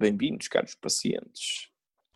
Bem-vindos, 0.00 0.48
caros 0.48 0.74
pacientes. 0.74 1.68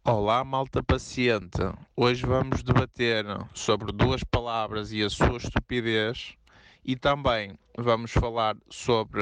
Olá, 0.02 0.42
malta 0.42 0.82
paciente. 0.82 1.58
Hoje 1.94 2.24
vamos 2.24 2.62
debater 2.62 3.26
sobre 3.52 3.92
duas 3.92 4.24
palavras 4.24 4.90
e 4.90 5.02
a 5.02 5.10
sua 5.10 5.36
estupidez 5.36 6.34
e 6.82 6.96
também 6.96 7.58
vamos 7.76 8.10
falar 8.10 8.56
sobre 8.70 9.20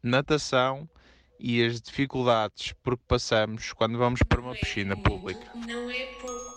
natação 0.00 0.88
e 1.40 1.60
as 1.64 1.80
dificuldades 1.80 2.72
por 2.74 2.96
que 2.96 3.02
passamos 3.08 3.72
quando 3.72 3.98
vamos 3.98 4.20
para 4.22 4.40
uma 4.40 4.54
piscina 4.54 4.96
pública. 4.96 5.50
Não 5.56 5.90
é 5.90 6.06
pouco, 6.20 6.54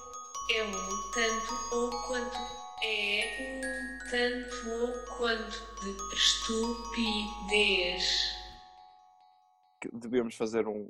é 0.52 0.64
um 0.64 1.12
tanto 1.16 1.76
ou 1.76 1.90
quanto. 2.04 2.38
É 2.84 3.26
um 3.42 4.12
tanto 4.12 4.70
ou 4.70 4.94
quanto 5.18 5.58
de 5.82 6.16
estupidez. 6.16 8.04
Que 9.82 9.90
Devíamos 9.98 10.36
fazer 10.36 10.68
um, 10.68 10.88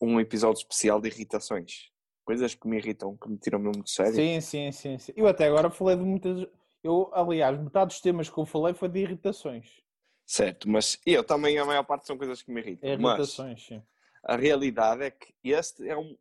um 0.00 0.20
episódio 0.20 0.58
especial 0.58 1.00
de 1.00 1.08
irritações. 1.08 1.90
Coisas 2.24 2.54
que 2.54 2.68
me 2.68 2.76
irritam, 2.76 3.16
que 3.16 3.28
me 3.28 3.38
tiram 3.38 3.58
mesmo 3.58 3.76
muito 3.76 3.90
sério. 3.90 4.14
Sim, 4.14 4.40
sim, 4.40 4.70
sim, 4.72 4.98
sim. 4.98 5.12
Eu 5.16 5.26
até 5.26 5.46
agora 5.46 5.70
falei 5.70 5.96
de 5.96 6.02
muitas. 6.02 6.46
Eu, 6.82 7.10
aliás, 7.14 7.58
metade 7.58 7.88
dos 7.88 8.00
temas 8.00 8.28
que 8.28 8.38
eu 8.38 8.44
falei 8.46 8.74
foi 8.74 8.88
de 8.88 9.00
irritações. 9.00 9.80
Certo, 10.26 10.68
mas 10.68 11.00
eu 11.06 11.24
também, 11.24 11.58
a 11.58 11.64
maior 11.64 11.84
parte 11.84 12.06
são 12.06 12.18
coisas 12.18 12.42
que 12.42 12.52
me 12.52 12.60
irritam. 12.60 12.90
Mas 12.98 13.18
Irritações, 13.18 13.64
sim. 13.66 13.82
a 14.22 14.36
realidade 14.36 15.02
é 15.02 15.10
que 15.10 15.32
este 15.42 15.88
é 15.88 15.96
um 15.96 16.16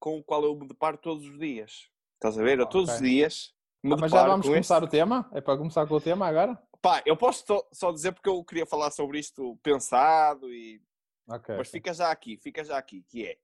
com 0.00 0.18
o 0.18 0.22
qual 0.24 0.42
eu 0.42 0.56
me 0.56 0.66
deparo 0.66 0.98
todos 0.98 1.24
os 1.24 1.38
dias. 1.38 1.88
Estás 2.14 2.36
a 2.36 2.42
ver? 2.42 2.58
Eu 2.58 2.66
todos 2.66 2.90
os 2.90 2.96
Ok. 2.96 3.08
dias 3.08 3.54
me 3.84 3.92
Ah, 3.94 3.96
mas 4.00 4.10
já 4.10 4.26
vamos 4.26 4.46
com 4.46 4.52
começar 4.52 4.76
este- 4.82 4.86
o 4.86 4.90
tema? 4.90 5.30
É 5.32 5.40
para 5.40 5.56
começar 5.56 5.86
com 5.86 5.94
o 5.94 6.00
tema 6.00 6.26
agora? 6.26 6.60
Pá, 6.80 7.00
eu 7.06 7.16
posso 7.16 7.44
só 7.72 7.92
dizer 7.92 8.10
porque 8.12 8.28
eu 8.28 8.42
queria 8.44 8.66
falar 8.66 8.90
sobre 8.90 9.20
isto 9.20 9.56
pensado 9.62 10.52
e 10.52 10.82
Ok. 11.28 11.56
Mas 11.56 11.68
ok. 11.68 11.72
fica 11.80 11.94
já 11.94 12.10
aqui, 12.10 12.36
fica 12.36 12.64
já 12.64 12.78
aqui, 12.78 13.02
que 13.02 13.26
é. 13.26 13.38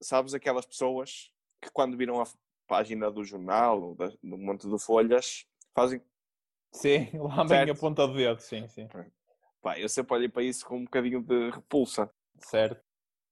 Sabes 0.00 0.34
aquelas 0.34 0.66
pessoas 0.66 1.32
que 1.60 1.70
quando 1.70 1.96
viram 1.96 2.20
a 2.20 2.26
página 2.66 3.10
do 3.10 3.24
jornal 3.24 3.82
ou 3.82 3.94
da, 3.94 4.08
do 4.08 4.38
monte 4.38 4.68
de 4.68 4.78
folhas 4.78 5.46
fazem. 5.74 6.02
Sim, 6.72 7.10
lá 7.18 7.44
vem 7.44 7.70
a 7.70 7.74
ponta 7.74 8.06
do 8.06 8.14
dedo, 8.14 8.40
sim, 8.40 8.66
sim. 8.68 8.88
Pá, 9.60 9.78
eu 9.78 9.88
sempre 9.88 10.14
olhei 10.14 10.28
para 10.28 10.42
isso 10.42 10.66
com 10.66 10.78
um 10.78 10.84
bocadinho 10.84 11.22
de 11.22 11.50
repulsa. 11.50 12.12
Certo. 12.40 12.82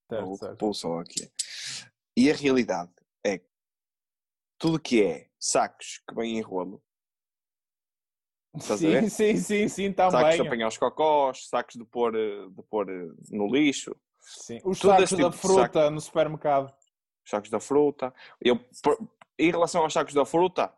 Certo, 0.09 0.27
ou 0.27 0.37
repulsa 0.37 0.89
é. 0.89 1.31
E 2.17 2.31
a 2.31 2.35
realidade 2.35 2.93
é 3.25 3.39
que 3.39 3.49
tudo 4.59 4.79
que 4.79 5.03
é 5.03 5.31
sacos 5.39 6.03
que 6.07 6.15
vêm 6.15 6.39
em 6.39 6.41
rolo, 6.41 6.83
Estás 8.57 8.81
Sim, 8.81 9.09
sim, 9.09 9.37
sim, 9.37 9.69
sim, 9.69 9.95
sacos 9.95 10.13
de 10.13 10.21
também. 10.37 10.41
apanhar 10.47 10.69
os 10.69 10.77
cocós, 10.79 11.49
sacos 11.49 11.77
de 11.77 11.85
pôr, 11.85 12.15
eh, 12.17 12.49
de 12.49 12.63
pôr 12.65 12.89
eh, 12.91 13.09
no 13.31 13.47
lixo, 13.47 13.95
Sim. 14.23 14.61
Os 14.65 14.79
Todo 14.79 14.91
sacos 14.91 15.11
da 15.13 15.17
tipo 15.17 15.31
de 15.31 15.37
fruta 15.39 15.91
no 15.91 16.01
supermercado. 16.01 16.73
sacos 17.25 17.49
da 17.51 17.59
fruta. 17.59 18.15
Eu, 18.41 18.61
em 19.39 19.51
relação 19.51 19.83
aos 19.83 19.93
sacos 19.93 20.13
da 20.15 20.25
fruta, 20.27 20.73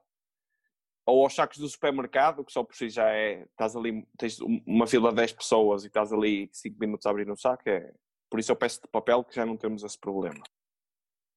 ou 1.05 1.25
aos 1.25 1.35
sacos 1.35 1.59
do 1.59 1.69
supermercado, 1.69 2.45
que 2.45 2.53
só 2.53 2.63
por 2.63 2.75
si 2.77 2.89
já 2.89 3.11
é. 3.11 3.43
Estás 3.43 3.75
ali, 3.75 4.07
tens 4.17 4.41
um- 4.41 4.63
uma 4.67 4.87
fila 4.87 5.11
de 5.11 5.17
10 5.17 5.33
pessoas 5.33 5.83
e 5.83 5.89
estás 5.89 6.13
ali 6.13 6.49
5 6.53 6.79
minutos 6.79 7.05
a 7.07 7.11
abrir 7.11 7.29
um 7.31 7.37
saco, 7.37 7.69
é. 7.69 7.93
Por 8.31 8.39
isso 8.39 8.53
eu 8.53 8.57
peço 8.57 8.81
de 8.83 8.89
papel 8.89 9.25
que 9.25 9.35
já 9.35 9.45
não 9.45 9.57
temos 9.57 9.83
esse 9.83 9.99
problema. 9.99 10.43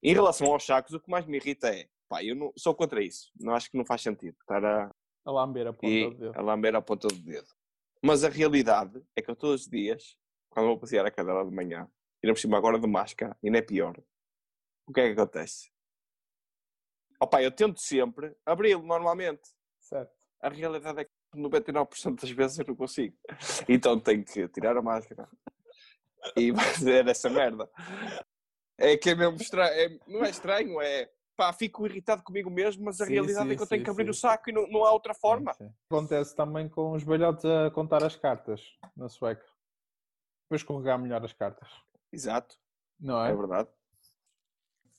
Em 0.04 0.14
relação 0.14 0.48
aos 0.54 0.64
sacos, 0.66 0.94
o 0.94 1.00
que 1.00 1.10
mais 1.10 1.26
me 1.26 1.38
irrita 1.38 1.70
é. 1.70 1.88
Pá, 2.08 2.24
eu 2.24 2.36
não, 2.36 2.54
sou 2.56 2.76
contra 2.76 3.04
isso. 3.04 3.32
Não 3.40 3.56
acho 3.56 3.72
que 3.72 3.78
não 3.78 3.86
faz 3.86 4.02
sentido 4.04 4.38
estar 4.40 4.64
a, 4.64 4.94
A 5.26 5.32
lamber 5.32 5.68
a 5.68 5.74
ponta 5.74 5.88
e 5.88 6.10
do 6.10 6.16
dedo. 6.18 6.38
a 6.38 6.42
lamber 6.42 6.76
a 6.76 6.82
ponta 6.82 7.08
do 7.08 7.16
dedo. 7.16 7.48
Mas 8.02 8.24
a 8.24 8.30
realidade 8.30 9.02
é 9.16 9.22
que 9.22 9.32
eu 9.32 9.36
todos 9.36 9.62
os 9.62 9.68
dias, 9.68 10.18
quando 10.50 10.68
vou 10.68 10.78
passear 10.80 11.06
a 11.06 11.12
cadela 11.12 11.44
de 11.44 11.52
manhã, 11.52 11.90
e 12.24 12.28
por 12.28 12.38
cima 12.38 12.58
agora 12.58 12.80
de 12.80 12.88
máscara, 12.88 13.36
e 13.42 13.50
não 13.50 13.58
é 13.58 13.62
pior, 13.62 13.98
o 14.88 14.94
que 14.94 15.02
é 15.02 15.08
que 15.14 15.20
acontece? 15.20 15.72
Opa, 17.20 17.42
eu 17.42 17.52
tento 17.52 17.80
sempre 17.80 18.36
abri-lo 18.46 18.84
normalmente. 18.84 19.50
Certo. 19.80 20.14
A 20.42 20.50
realidade 20.50 21.02
é 21.02 21.06
que 21.06 21.12
99% 21.36 22.22
das 22.22 22.30
vezes 22.30 22.60
eu 22.60 22.66
não 22.68 22.76
consigo. 22.76 23.18
Então 23.68 24.00
tenho 24.00 24.24
que 24.24 24.48
tirar 24.50 24.78
a 24.78 24.82
máscara 24.82 25.28
e 26.36 26.54
fazer 26.54 27.08
essa 27.08 27.30
merda. 27.30 27.70
É 28.78 28.98
que 28.98 29.10
é 29.12 29.16
mesmo 29.16 29.38
estranho. 29.42 29.74
é- 29.74 30.00
não 30.08 30.24
é 30.26 30.30
estranho, 30.30 30.82
é 30.82 31.10
pá, 31.36 31.52
fico 31.54 31.86
irritado 31.86 32.24
comigo 32.24 32.50
mesmo, 32.50 32.86
mas 32.86 33.00
a 33.02 33.06
Sim, 33.06 33.14
realidade 33.14 33.48
sim, 33.48 33.54
é 33.54 33.56
que 33.56 33.62
eu 33.62 33.68
tenho 33.68 33.80
sim, 33.82 33.84
que 33.84 33.90
abrir 33.90 34.10
o 34.10 34.14
saco 34.14 34.50
e 34.50 34.54
não, 34.54 34.68
não 34.68 34.86
há 34.86 34.92
outra 34.92 35.14
forma. 35.14 35.56
Acontece 35.90 36.36
também 36.36 36.70
com 36.70 36.94
os 36.94 37.04
velhotes 37.04 37.46
a 37.46 37.70
contar 37.72 38.04
as 38.04 38.16
cartas 38.16 38.62
na 38.96 39.10
sueca. 39.10 39.46
Depois 40.44 40.62
escorregar 40.62 41.00
melhor 41.00 41.24
as 41.24 41.34
cartas. 41.34 41.70
Exato. 42.12 42.56
Não 43.00 43.24
É 43.24 43.32
é? 43.32 43.36
verdade. 43.36 43.70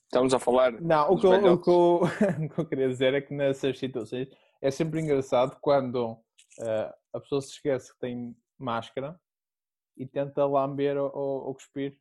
Estamos 0.05 0.33
a 0.33 0.39
falar. 0.39 0.71
Não, 0.79 1.11
o 1.11 1.19
que, 1.19 1.25
eu, 1.25 1.53
o, 1.53 1.61
que 1.61 1.69
eu, 1.69 2.01
o 2.45 2.49
que 2.49 2.59
eu 2.59 2.65
queria 2.65 2.87
dizer 2.87 3.13
é 3.13 3.21
que 3.21 3.33
nessas 3.33 3.77
situações 3.77 4.29
é 4.61 4.71
sempre 4.71 5.01
engraçado 5.01 5.57
quando 5.59 6.17
eh, 6.59 6.95
a 7.13 7.19
pessoa 7.19 7.41
se 7.41 7.49
esquece 7.49 7.93
que 7.93 7.99
tem 7.99 8.35
máscara 8.57 9.19
e 9.97 10.05
tenta 10.05 10.45
lamber 10.45 10.97
ou, 10.97 11.11
ou, 11.13 11.45
ou 11.47 11.53
cuspir. 11.55 11.97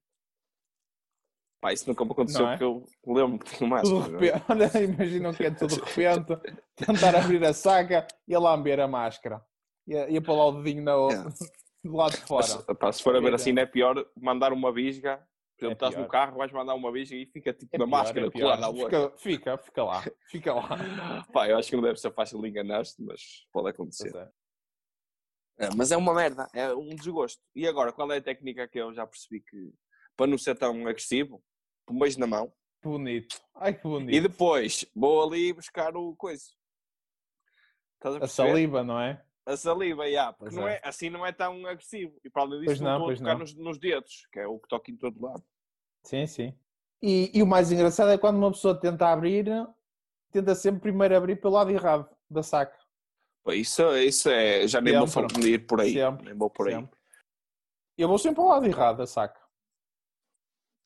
Pá, 1.61 1.73
isso 1.73 1.89
nunca 1.89 2.05
me 2.05 2.13
aconteceu 2.13 2.47
é? 2.47 2.51
porque 2.51 2.65
eu 2.65 2.85
lembro 3.07 3.39
que 3.39 3.57
tinha 3.57 3.59
Tudo 3.59 3.97
máscara. 4.01 4.19
de 4.19 4.27
repente, 4.27 4.45
olha, 4.49 4.85
imaginam 4.85 5.33
que 5.35 5.45
é 5.45 5.51
tudo 5.51 5.75
de 5.75 5.81
repente, 5.81 6.57
tentar 6.77 7.17
abrir 7.17 7.45
a 7.45 7.53
saca 7.53 8.07
e 8.29 8.35
a 8.35 8.39
lamber 8.39 8.79
a 8.81 8.87
máscara. 8.87 9.43
E 9.87 10.17
a, 10.17 10.23
pôr 10.23 10.35
lá 10.37 10.47
o 10.47 10.63
dedinho 10.63 10.83
na, 10.83 10.93
É. 10.93 11.25
do 11.89 11.97
lado 11.97 12.13
de 12.13 12.19
fora. 12.19 12.47
Mas, 12.69 12.79
pá, 12.79 12.93
se 12.93 13.03
for 13.03 13.17
a 13.17 13.21
ver 13.21 13.35
assim, 13.35 13.53
não 13.53 13.63
é 13.63 13.67
pior 13.67 14.05
mandar 14.17 14.53
uma 14.53 14.73
bisga. 14.73 15.19
Por 15.59 15.65
exemplo, 15.65 15.71
É 15.71 15.73
estás 15.73 15.95
no 15.95 16.01
pior. 16.03 16.11
carro, 16.11 16.37
vais 16.37 16.53
mandar 16.53 16.75
uma 16.75 16.93
bisga 16.93 17.17
e 17.17 17.25
fica 17.27 17.53
tipo 17.53 17.75
É 17.75 17.79
na 17.79 17.87
pior, 17.87 17.91
máscara 17.99 18.27
é 18.27 18.31
colada 18.31 18.67
à 18.67 18.73
boca. 18.73 19.13
Fica, 19.17 19.57
fica, 19.57 19.83
lá, 19.85 20.05
fica 20.31 20.53
lá. 20.53 20.69
Pá, 21.33 21.49
eu 21.49 21.57
acho 21.57 21.71
que 21.71 21.77
não 21.77 21.83
deve 21.83 21.99
ser 21.99 22.13
fácil 22.13 22.43
de 22.43 22.49
enganar-te, 22.49 22.95
mas 22.99 23.47
pode 23.53 23.71
acontecer. 23.71 24.15
É. 24.15 24.29
É, 25.59 25.71
mas 25.75 25.91
é 25.91 25.97
uma 25.97 26.13
merda, 26.13 26.47
é 26.53 26.75
um 26.75 26.95
desgosto. 26.95 27.41
E 27.55 27.67
agora, 27.67 27.91
qual 27.91 28.13
é 28.13 28.19
a 28.19 28.23
técnica 28.23 28.69
que 28.69 28.79
eu 28.79 28.93
já 28.93 29.07
percebi 29.07 29.41
que, 29.41 29.73
para 30.17 30.27
não 30.27 30.39
ser 30.39 30.57
tão 30.57 30.87
agressivo, 30.87 31.43
um 31.91 31.99
beijo 31.99 32.19
na 32.19 32.27
mão 32.27 32.53
Que 32.83 32.89
bonito. 32.89 33.41
Ai 33.55 33.75
que 33.75 33.83
bonito. 33.83 34.15
e 34.15 34.21
depois 34.21 34.85
vou 34.95 35.23
ali 35.27 35.53
buscar 35.53 35.97
o 35.97 36.15
coisa. 36.17 36.45
A 38.03 38.25
A 38.25 38.29
saliva, 38.29 38.85
não 38.85 39.01
é? 39.01 39.23
A 39.45 39.57
saliva, 39.57 40.11
já, 40.11 40.33
porque 40.33 40.55
não 40.57 40.67
é. 40.67 40.75
é, 40.77 40.81
assim 40.85 41.09
não 41.09 41.25
é 41.25 41.33
tão 41.33 41.65
agressivo. 41.67 42.19
E 42.25 42.31
para 42.31 42.43
além 42.43 42.61
disso, 42.61 42.67
Pois 42.67 42.81
não, 42.81 42.99
não, 42.99 43.11
estou 43.11 43.27
a 43.29 43.31
tocar 43.31 43.39
nos, 43.39 43.55
nos 43.55 43.79
dedos, 43.79 44.27
que 44.33 44.41
é 44.41 44.47
o 44.47 44.59
que 44.59 44.69
toca 44.69 44.91
em 44.91 44.97
todo 44.97 45.21
lado. 45.25 45.43
Sim, 46.05 46.27
sim. 46.27 46.59
E, 47.03 47.31
e 47.33 47.43
o 47.43 47.47
mais 47.47 47.71
engraçado 47.71 48.11
é 48.11 48.19
quando 48.19 48.37
uma 48.39 48.51
pessoa 48.51 48.79
tenta 48.79 49.09
abrir, 49.09 49.47
tenta 50.33 50.55
sempre 50.55 50.81
primeiro 50.81 51.17
abrir 51.17 51.37
pelo 51.41 51.55
lado 51.55 51.71
errado 51.71 52.09
da 52.29 52.43
saca. 52.43 52.77
Isso, 53.49 53.83
isso 53.99 54.29
é, 54.29 54.67
já 54.67 54.81
nem 54.81 54.99
vou 54.99 55.07
Sempre. 55.07 55.33
falar 55.33 55.43
de 55.43 55.53
ir 55.53 55.67
por 55.67 55.81
aí. 55.81 55.93
Sempre, 55.93 56.25
Nem 56.27 56.35
vou 56.35 56.51
por 56.51 56.67
aí. 56.67 56.75
Sempre. 56.75 56.99
Eu 57.97 58.09
vou 58.09 58.19
sempre 58.19 58.41
ao 58.41 58.49
lado 58.49 58.67
errado 58.67 58.97
da 58.99 59.07
saca. 59.07 59.41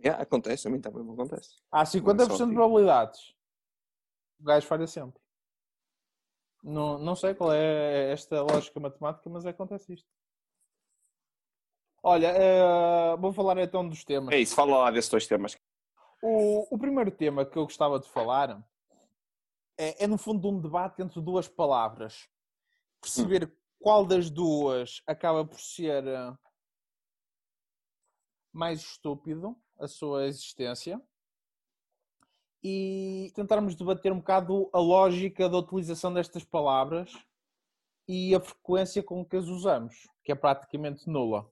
Yeah, 0.03 0.23
acontece, 0.23 0.67
a 0.67 0.71
mim 0.71 0.81
também 0.81 1.05
me 1.05 1.13
acontece. 1.13 1.57
Há 1.71 1.85
50% 1.85 2.49
de 2.49 2.55
probabilidades. 2.55 3.35
O 4.41 4.45
gajo 4.45 4.67
falha 4.67 4.87
sempre. 4.87 5.21
Não, 6.63 6.99
não 6.99 7.15
sei 7.15 7.35
qual 7.35 7.53
é 7.53 8.13
esta 8.13 8.43
lógica 8.43 8.81
matemática, 8.81 9.29
mas 9.29 9.45
acontece 9.47 9.95
isto. 9.95 10.09
Olha, 12.03 12.29
eh, 12.29 13.17
vou 13.19 13.33
falar 13.33 13.59
então 13.59 13.87
dos 13.87 14.05
temas. 14.05 14.35
É 14.35 14.39
isso, 14.39 14.55
fala 14.55 14.79
lá 14.79 14.91
desses 14.91 15.11
dois 15.11 15.27
temas. 15.27 15.59
O, 16.23 16.75
o 16.75 16.79
primeiro 16.79 17.11
tema 17.11 17.45
que 17.45 17.59
eu 17.59 17.65
gostava 17.65 17.99
de 17.99 18.09
falar 18.09 18.63
é, 19.79 20.05
é, 20.05 20.07
no 20.07 20.19
fundo, 20.19 20.49
um 20.49 20.61
debate 20.61 21.03
entre 21.03 21.21
duas 21.21 21.49
palavras. 21.49 22.29
Perceber 23.01 23.51
qual 23.79 24.05
das 24.05 24.29
duas 24.29 25.03
acaba 25.07 25.45
por 25.45 25.59
ser 25.59 26.07
eh, 26.07 26.33
mais 28.53 28.81
estúpido 28.81 29.57
a 29.79 29.87
sua 29.89 30.27
existência 30.27 31.01
e 32.63 33.33
tentarmos 33.35 33.75
debater 33.75 34.13
um 34.13 34.19
bocado 34.19 34.69
a 34.73 34.79
lógica 34.79 35.49
da 35.49 35.59
utilização 35.59 36.13
destas 36.13 36.45
palavras 36.45 37.13
e 38.07 38.35
a 38.35 38.41
frequência 38.41 39.03
com 39.03 39.25
que 39.25 39.37
as 39.37 39.47
usamos, 39.47 40.09
que 40.23 40.33
é 40.33 40.35
praticamente 40.35 41.09
nula. 41.09 41.51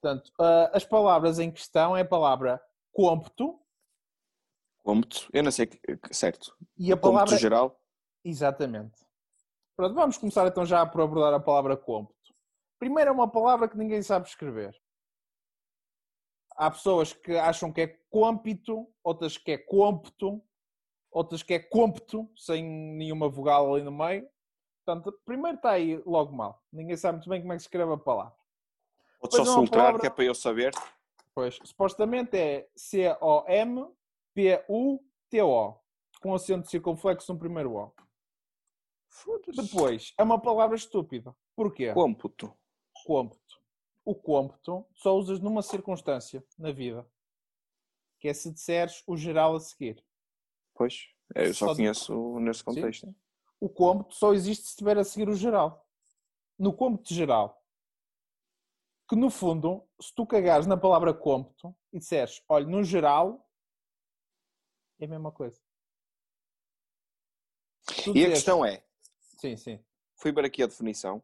Portanto, 0.00 0.32
as 0.72 0.84
palavras 0.84 1.38
em 1.38 1.50
questão 1.50 1.96
é 1.96 2.02
a 2.02 2.08
palavra 2.08 2.62
cômputo 2.92 3.60
Cômputo, 4.82 5.28
eu 5.34 5.42
não 5.42 5.50
sei, 5.50 5.68
certo. 6.10 6.56
e 6.78 6.90
a 6.90 6.96
Cômputo 6.96 7.12
palavra. 7.12 7.36
geral, 7.36 7.78
Exatamente. 8.24 9.06
Pronto, 9.76 9.94
vamos 9.94 10.18
começar 10.18 10.46
então 10.46 10.66
já 10.66 10.84
por 10.84 11.00
abordar 11.00 11.32
a 11.32 11.40
palavra 11.40 11.76
cômputo. 11.76 12.34
Primeiro 12.78 13.10
é 13.10 13.12
uma 13.12 13.30
palavra 13.30 13.68
que 13.68 13.76
ninguém 13.76 14.02
sabe 14.02 14.28
escrever. 14.28 14.74
Há 16.58 16.70
pessoas 16.72 17.12
que 17.12 17.36
acham 17.36 17.72
que 17.72 17.80
é 17.82 17.86
cômpito, 18.10 18.88
outras 19.04 19.38
que 19.38 19.52
é 19.52 19.58
cômputo, 19.58 20.42
outras 21.10 21.40
que 21.42 21.54
é 21.54 21.58
cômputo, 21.60 22.28
sem 22.36 22.64
nenhuma 22.64 23.28
vogal 23.28 23.72
ali 23.74 23.84
no 23.84 23.92
meio. 23.92 24.28
Portanto, 24.84 25.12
primeiro 25.24 25.56
está 25.56 25.70
aí 25.70 26.02
logo 26.04 26.32
mal. 26.34 26.60
Ninguém 26.72 26.96
sabe 26.96 27.18
muito 27.18 27.30
bem 27.30 27.40
como 27.40 27.52
é 27.52 27.56
que 27.56 27.62
se 27.62 27.66
escreve 27.68 27.92
a 27.92 27.96
palavra. 27.96 28.34
vou 29.20 29.30
só 29.30 29.60
filtrar, 29.60 29.84
palavra- 29.84 30.00
que 30.00 30.06
é 30.08 30.10
para 30.10 30.24
eu 30.24 30.34
saber. 30.34 30.72
Pois, 31.32 31.58
supostamente 31.62 32.36
é 32.36 32.68
C-O-M-P-U-T-O, 34.58 35.74
com 36.20 36.34
acento 36.34 36.68
circunflexo 36.68 37.32
no 37.32 37.38
primeiro 37.38 37.72
O. 37.76 37.92
Depois, 39.54 40.12
é 40.18 40.22
uma 40.22 40.40
palavra 40.40 40.76
estúpida. 40.76 41.34
Porquê? 41.54 41.92
Cômputo. 41.92 42.52
Cômputo. 43.06 43.57
O 44.08 44.14
cômputo 44.14 44.86
só 44.94 45.14
usas 45.18 45.38
numa 45.38 45.60
circunstância 45.60 46.42
na 46.58 46.72
vida, 46.72 47.06
que 48.18 48.26
é 48.26 48.32
se 48.32 48.50
disseres 48.50 49.02
o 49.06 49.18
geral 49.18 49.54
a 49.54 49.60
seguir. 49.60 50.02
Pois, 50.72 51.08
eu 51.34 51.52
só 51.52 51.66
Só- 51.66 51.74
conheço 51.76 52.40
nesse 52.40 52.64
contexto. 52.64 53.14
O 53.60 53.68
cômputo 53.68 54.14
só 54.14 54.32
existe 54.32 54.64
se 54.64 54.70
estiver 54.70 54.96
a 54.96 55.04
seguir 55.04 55.28
o 55.28 55.36
geral. 55.36 55.86
No 56.58 56.72
cômputo 56.74 57.12
geral, 57.12 57.62
que 59.06 59.14
no 59.14 59.28
fundo, 59.28 59.86
se 60.00 60.14
tu 60.14 60.26
cagares 60.26 60.66
na 60.66 60.78
palavra 60.78 61.12
cômputo 61.12 61.76
e 61.92 61.98
disseres, 61.98 62.42
olha, 62.48 62.64
no 62.66 62.82
geral, 62.82 63.46
é 64.98 65.04
a 65.04 65.08
mesma 65.08 65.30
coisa. 65.30 65.60
Tu 67.86 67.92
E 67.92 68.10
a 68.10 68.12
disseres- 68.14 68.34
questão 68.38 68.64
é, 68.64 68.82
Sim, 69.38 69.54
sim. 69.54 69.84
fui 70.16 70.32
ver 70.32 70.46
aqui 70.46 70.62
a 70.62 70.66
definição. 70.66 71.22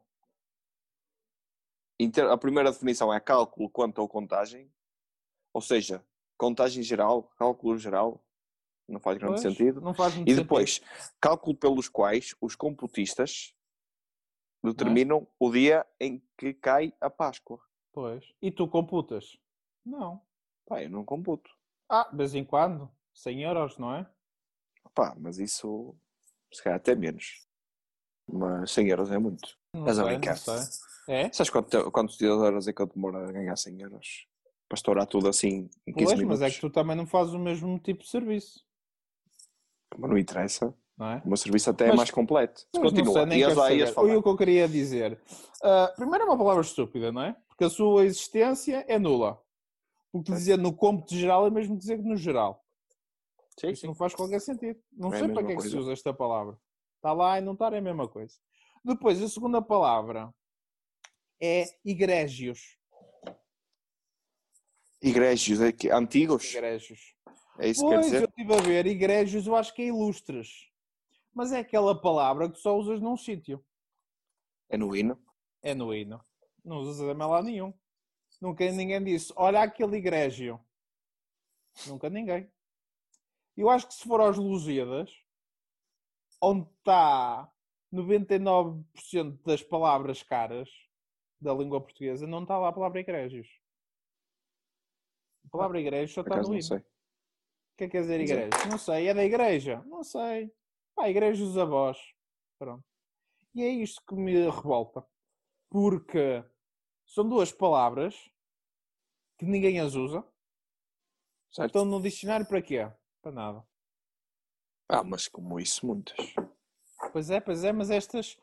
A 2.31 2.37
primeira 2.37 2.71
definição 2.71 3.13
é 3.13 3.19
cálculo 3.19 3.69
quanto 3.69 3.99
ou 3.99 4.07
contagem. 4.07 4.71
Ou 5.53 5.61
seja, 5.61 6.05
contagem 6.37 6.83
geral, 6.83 7.23
cálculo 7.37 7.77
geral. 7.77 8.21
Não 8.87 8.99
faz 8.99 9.17
grande 9.17 9.41
Pois, 9.41 9.41
sentido. 9.41 9.81
Não 9.81 9.93
faz 9.93 10.13
muito 10.13 10.27
E 10.27 10.31
sentido. 10.31 10.43
depois, 10.43 10.81
cálculo 11.19 11.55
pelos 11.55 11.87
quais 11.89 12.35
os 12.41 12.55
computistas 12.55 13.55
é? 14.63 14.67
determinam 14.67 15.27
o 15.39 15.51
dia 15.51 15.85
em 15.99 16.21
que 16.37 16.53
cai 16.53 16.93
a 16.99 17.09
Páscoa. 17.09 17.59
Pois. 17.93 18.25
E 18.41 18.51
tu 18.51 18.67
computas? 18.67 19.37
Não. 19.85 20.21
Pá, 20.65 20.83
eu 20.83 20.89
não 20.89 21.05
computo. 21.05 21.49
Ah, 21.89 22.09
de 22.11 22.17
vez 22.17 22.35
em 22.35 22.43
quando. 22.43 22.91
100 23.13 23.43
euros, 23.43 23.77
não 23.77 23.95
é? 23.95 24.11
Pá, 24.93 25.15
mas 25.17 25.39
isso, 25.39 25.95
se 26.51 26.61
calhar 26.61 26.77
até 26.77 26.93
menos. 26.93 27.47
Mas 28.27 28.71
100 28.71 28.89
euros 28.89 29.11
é 29.11 29.17
muito. 29.17 29.57
Estás 29.79 29.99
a 29.99 30.03
brincar. 30.03 30.37
É? 31.07 31.31
Sabes 31.31 31.49
quanto, 31.51 31.91
quantos 31.91 32.21
horas 32.21 32.67
é 32.67 32.73
que 32.73 32.81
eu 32.81 32.87
demoro 32.87 33.17
a 33.17 33.31
ganhar 33.31 33.55
100 33.55 33.81
euros? 33.81 34.27
Para 34.67 34.75
estourar 34.77 35.05
tudo 35.05 35.27
assim 35.29 35.69
em 35.85 35.93
15 35.93 36.05
Pois, 36.05 36.19
minutos. 36.19 36.39
mas 36.39 36.51
é 36.51 36.53
que 36.53 36.59
tu 36.59 36.69
também 36.71 36.95
não 36.95 37.05
fazes 37.05 37.33
o 37.33 37.39
mesmo 37.39 37.77
tipo 37.79 38.01
de 38.03 38.09
serviço, 38.09 38.65
Mas 39.97 40.09
não 40.09 40.17
interessa. 40.17 40.73
não 40.97 41.07
é? 41.11 41.21
O 41.23 41.27
meu 41.27 41.37
serviço 41.37 41.69
até 41.69 41.85
é 41.85 41.87
Mas- 41.89 41.97
mais 41.97 42.11
completo. 42.11 42.65
Continua. 42.73 43.27
sei, 43.29 43.39
ias 43.39 43.55
lá, 43.55 43.71
ias 43.71 43.89
falar. 43.91 44.07
Foi 44.07 44.17
o 44.17 44.23
que 44.23 44.29
eu 44.29 44.35
queria 44.37 44.67
dizer. 44.67 45.19
Ah, 45.63 45.93
primeiro 45.95 46.23
é 46.23 46.27
uma 46.27 46.37
palavra 46.37 46.61
estúpida, 46.63 47.11
não 47.11 47.21
é? 47.21 47.35
Porque 47.47 47.63
a 47.65 47.69
sua 47.69 48.03
existência 48.05 48.83
é 48.87 48.97
nula. 48.97 49.39
Porque 50.11 50.31
dizer 50.31 50.57
no 50.57 50.73
cômputo 50.73 51.13
geral 51.13 51.45
é 51.45 51.49
mesmo 51.51 51.77
dizer 51.77 52.01
no 52.01 52.15
geral. 52.17 52.65
Sim, 53.59 53.69
Isso 53.69 53.81
sim. 53.81 53.87
não 53.87 53.93
faz 53.95 54.15
qualquer 54.15 54.41
sentido. 54.41 54.79
Não 54.91 55.13
É 55.13 55.19
sei 55.19 55.27
para 55.29 55.43
que 55.45 55.51
é 55.51 55.55
que 55.55 55.61
se 55.61 55.69
coisa. 55.69 55.79
usa 55.79 55.93
esta 55.93 56.13
palavra. 56.13 56.57
Está 56.95 57.13
lá 57.13 57.37
e 57.37 57.41
não 57.41 57.53
está 57.53 57.67
é 57.73 57.77
a 57.77 57.81
mesma 57.81 58.07
coisa. 58.07 58.33
Depois, 58.85 59.19
a 59.19 59.27
segunda 59.27 59.63
palavra 59.63 60.31
é 61.41 61.65
igrégios. 61.83 62.77
Igrejas 65.01 65.59
é 65.59 65.71
que- 65.71 65.89
antigos? 65.89 66.51
Igrégios. 66.53 67.15
É 67.57 67.67
isso 67.67 67.81
que 67.81 67.89
quer 67.89 67.95
Pois, 67.95 68.05
eu 68.07 68.19
dizer? 68.19 68.29
estive 68.29 68.53
a 68.53 68.61
ver, 68.61 68.85
igrégios 68.85 69.47
eu 69.47 69.55
acho 69.55 69.73
que 69.73 69.81
é 69.81 69.85
ilustres. 69.87 70.69
Mas 71.33 71.51
é 71.51 71.59
aquela 71.59 71.99
palavra 71.99 72.49
que 72.49 72.59
só 72.59 72.77
usas 72.77 73.01
num 73.01 73.17
sítio. 73.17 73.65
É 74.69 74.77
no 74.77 74.95
hino. 74.95 75.19
É 75.63 75.73
no 75.73 75.91
hino. 75.93 76.23
Não 76.63 76.77
usas 76.77 77.01
a 77.01 77.25
lá 77.25 77.41
nenhum. 77.41 77.73
Nunca 78.39 78.69
ninguém 78.71 79.03
disse, 79.03 79.33
olha 79.35 79.61
aquele 79.63 79.97
igrégio. 79.97 80.63
Nunca 81.87 82.07
ninguém. 82.09 82.51
Eu 83.57 83.67
acho 83.69 83.87
que 83.87 83.93
se 83.95 84.03
for 84.03 84.19
aos 84.21 84.37
Lusíadas, 84.37 85.11
onde 86.41 86.69
está 86.77 87.51
99% 87.95 89.41
das 89.43 89.63
palavras 89.63 90.21
caras 90.21 90.69
da 91.39 91.53
língua 91.53 91.81
portuguesa, 91.81 92.27
não 92.27 92.43
está 92.43 92.57
lá 92.57 92.69
a 92.69 92.73
palavra 92.73 92.99
igrégios. 92.99 93.47
A 95.45 95.49
palavra 95.49 95.79
igreja 95.79 96.13
só 96.13 96.21
está 96.21 96.41
no 96.41 96.49
não 96.49 96.61
sei. 96.61 96.77
O 96.77 97.77
que 97.77 97.83
é 97.83 97.87
que 97.87 97.91
quer 97.91 98.01
dizer 98.01 98.21
igreja? 98.21 98.49
Não 98.69 98.77
sei. 98.77 99.07
É 99.07 99.13
da 99.13 99.23
igreja? 99.23 99.83
Não 99.85 100.03
sei. 100.03 100.51
Pá, 100.95 101.09
igreja 101.09 101.43
dos 101.43 101.57
avós. 101.57 101.97
Pronto. 102.57 102.83
E 103.53 103.63
é 103.63 103.69
isto 103.69 104.01
que 104.07 104.15
me 104.15 104.33
revolta. 104.49 105.05
Porque 105.69 106.43
são 107.05 107.27
duas 107.27 107.51
palavras 107.51 108.15
que 109.37 109.45
ninguém 109.45 109.79
as 109.79 109.93
usa. 109.93 110.25
Certo? 111.51 111.67
Estão 111.67 111.85
no 111.85 112.01
dicionário 112.01 112.47
para 112.47 112.61
quê? 112.61 112.89
Para 113.21 113.31
nada. 113.31 113.67
Ah, 114.89 115.03
mas 115.03 115.27
como 115.27 115.59
isso, 115.59 115.85
muitas. 115.85 116.17
Pois 117.15 117.29
é, 117.29 117.39
pois 117.39 117.63
é, 117.63 117.71
mas 117.71 117.89
estas, 117.89 118.37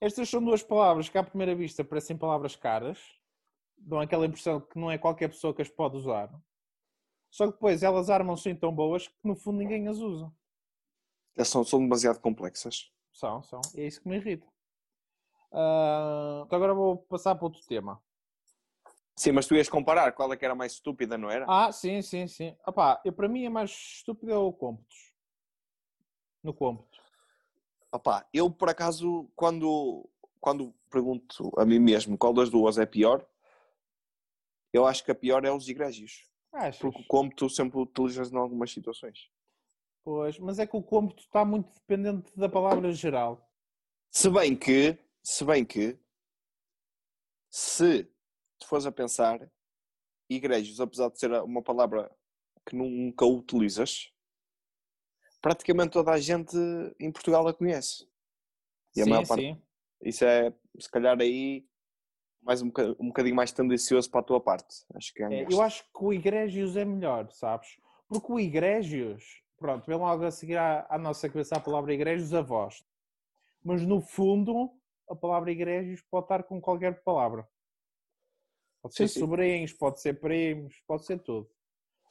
estas 0.00 0.28
são 0.28 0.40
duas 0.40 0.62
palavras 0.62 1.08
que 1.08 1.18
à 1.18 1.24
primeira 1.24 1.56
vista 1.56 1.82
parecem 1.82 2.16
palavras 2.16 2.54
caras. 2.54 2.96
Dão 3.76 3.98
aquela 3.98 4.24
impressão 4.24 4.60
que 4.60 4.78
não 4.78 4.88
é 4.88 4.96
qualquer 4.96 5.26
pessoa 5.26 5.52
que 5.52 5.60
as 5.60 5.68
pode 5.68 5.96
usar. 5.96 6.32
Só 7.32 7.46
que 7.46 7.54
depois 7.54 7.82
elas 7.82 8.08
armam-se 8.08 8.48
em 8.48 8.54
tão 8.54 8.72
boas 8.72 9.08
que 9.08 9.16
no 9.24 9.34
fundo 9.34 9.58
ninguém 9.58 9.88
as 9.88 9.98
usa. 9.98 10.32
Elas 11.36 11.48
são, 11.48 11.64
são 11.64 11.80
demasiado 11.80 12.20
complexas. 12.20 12.92
São, 13.12 13.42
são. 13.42 13.60
E 13.74 13.80
é 13.80 13.86
isso 13.88 14.00
que 14.00 14.08
me 14.08 14.14
irrita. 14.18 14.46
Ah, 15.50 16.44
então 16.46 16.56
agora 16.58 16.74
vou 16.74 16.98
passar 16.98 17.34
para 17.34 17.46
outro 17.46 17.66
tema. 17.66 18.00
Sim, 19.16 19.32
mas 19.32 19.48
tu 19.48 19.56
ias 19.56 19.68
comparar 19.68 20.12
qual 20.12 20.32
é 20.32 20.36
que 20.36 20.44
era 20.44 20.54
mais 20.54 20.74
estúpida, 20.74 21.18
não 21.18 21.28
era? 21.28 21.44
Ah, 21.48 21.72
sim, 21.72 22.00
sim, 22.02 22.28
sim. 22.28 22.56
Opá, 22.64 23.02
eu, 23.04 23.12
para 23.12 23.28
mim 23.28 23.44
é 23.46 23.48
mais 23.48 23.72
estúpido 23.72 24.30
é 24.30 24.36
o 24.36 24.52
cômputos. 24.52 25.12
No 26.40 26.54
cômputo. 26.54 27.01
Opá, 27.92 28.26
eu 28.32 28.50
por 28.50 28.70
acaso, 28.70 29.30
quando, 29.36 30.08
quando 30.40 30.74
pergunto 30.90 31.52
a 31.58 31.64
mim 31.64 31.78
mesmo 31.78 32.16
qual 32.16 32.32
das 32.32 32.48
duas 32.48 32.78
é 32.78 32.86
pior, 32.86 33.26
eu 34.72 34.86
acho 34.86 35.04
que 35.04 35.10
a 35.10 35.14
pior 35.14 35.44
é 35.44 35.52
os 35.52 35.68
igrégios. 35.68 36.26
Achas? 36.52 36.78
Porque 36.78 37.04
como 37.04 37.34
tu 37.34 37.48
sempre 37.50 37.78
utilizas 37.78 38.32
em 38.32 38.36
algumas 38.36 38.72
situações. 38.72 39.30
Pois, 40.04 40.38
mas 40.38 40.58
é 40.58 40.66
que 40.66 40.76
o 40.76 40.82
cômputo 40.82 41.22
está 41.22 41.44
muito 41.44 41.72
dependente 41.74 42.36
da 42.36 42.48
palavra 42.48 42.92
geral. 42.92 43.48
Se 44.10 44.28
bem 44.28 44.56
que, 44.56 44.98
se 45.22 45.44
bem 45.44 45.64
que, 45.64 45.98
se 47.50 48.04
tu 48.58 48.66
fores 48.66 48.84
a 48.86 48.92
pensar, 48.92 49.50
igrégios, 50.28 50.80
apesar 50.80 51.10
de 51.10 51.18
ser 51.18 51.30
uma 51.42 51.62
palavra 51.62 52.10
que 52.66 52.74
nunca 52.74 53.24
utilizas, 53.24 54.11
praticamente 55.42 55.90
toda 55.92 56.12
a 56.12 56.18
gente 56.18 56.56
em 56.98 57.10
Portugal 57.10 57.46
a 57.48 57.52
conhece. 57.52 58.08
E 58.96 59.02
a 59.02 59.04
sim, 59.04 59.10
maior 59.10 59.26
parte- 59.26 59.42
sim. 59.42 59.62
Isso 60.00 60.24
é, 60.24 60.52
se 60.78 60.90
calhar, 60.90 61.20
aí 61.20 61.66
mais 62.40 62.62
um, 62.62 62.66
boca- 62.68 62.96
um 62.98 63.08
bocadinho 63.08 63.36
mais 63.36 63.52
tendencioso 63.52 64.10
para 64.10 64.20
a 64.20 64.24
tua 64.24 64.40
parte. 64.40 64.84
Acho 64.94 65.12
que 65.12 65.22
É, 65.22 65.26
ganhaste. 65.28 65.54
eu 65.54 65.62
acho 65.62 65.84
que 65.84 66.04
o 66.04 66.12
igrégios 66.12 66.76
é 66.76 66.84
melhor, 66.84 67.30
sabes? 67.32 67.76
Porque 68.08 68.32
o 68.32 68.38
igrégios, 68.40 69.42
pronto, 69.56 69.86
vem 69.86 69.96
logo 69.96 70.24
a 70.24 70.30
seguir 70.30 70.56
à, 70.56 70.86
à 70.88 70.98
nossa 70.98 71.28
cabeça 71.28 71.56
a 71.56 71.60
palavra 71.60 71.94
igrégios, 71.94 72.34
avós. 72.34 72.84
Mas 73.64 73.82
no 73.86 74.00
fundo, 74.00 74.72
a 75.08 75.14
palavra 75.14 75.52
igrégios 75.52 76.02
pode 76.02 76.24
estar 76.24 76.42
com 76.42 76.60
qualquer 76.60 77.02
palavra. 77.02 77.48
Pode 78.82 78.96
ser 78.96 79.06
Sim, 79.06 79.14
sim. 79.14 79.20
sobrinhos, 79.20 79.72
pode 79.72 80.00
ser 80.00 80.18
primos, 80.20 80.80
pode 80.86 81.04
ser 81.06 81.20
tudo. 81.20 81.48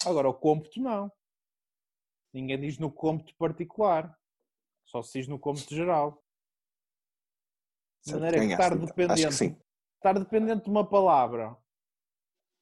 Agora, 0.05 0.29
o 0.29 0.33
cômputo 0.33 0.79
não. 0.79 1.11
Ninguém 2.33 2.59
diz 2.59 2.77
no 2.77 2.91
cômputo 2.91 3.35
particular. 3.35 4.17
Só 4.85 5.01
se 5.03 5.19
diz 5.19 5.27
no 5.27 5.39
cômputo 5.39 5.75
geral. 5.75 6.23
De 8.03 8.13
maneira 8.13 8.39
que 8.39 8.45
estar 8.45 8.73
então. 8.73 8.85
Dependente 8.85 9.37
que 9.37 9.61
estar 9.95 10.19
dependente 10.19 10.63
de 10.63 10.69
uma 10.69 10.87
palavra 10.87 11.55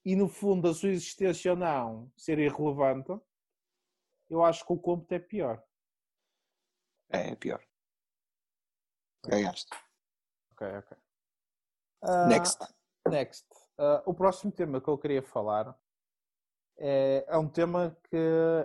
e 0.04 0.16
no 0.16 0.28
fundo 0.28 0.68
a 0.68 0.74
sua 0.74 0.90
existência 0.90 1.52
ou 1.52 1.58
não 1.58 2.12
ser 2.18 2.40
irrelevante, 2.40 3.12
eu 4.30 4.44
acho 4.44 4.66
que 4.66 4.74
o 4.74 4.78
cômputo 4.78 5.14
é 5.14 5.20
pior. 5.20 5.64
É, 7.10 7.32
é 7.32 7.36
pior. 7.36 7.64
Ganhaste. 9.26 9.76
Ok, 10.52 10.68
ok. 10.78 10.98
Ah, 12.02 12.28
Next. 12.28 12.60
Next. 13.08 13.48
Ah, 13.78 14.04
o 14.06 14.14
próximo 14.14 14.52
tema 14.52 14.82
que 14.82 14.88
eu 14.88 14.98
queria 14.98 15.24
falar 15.24 15.78
é, 16.80 17.26
é 17.28 17.38
um 17.38 17.48
tema 17.48 17.96
que 18.10 18.18